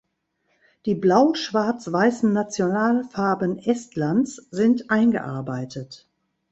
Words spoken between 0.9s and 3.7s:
blau-schwarz-weißen Nationalfarben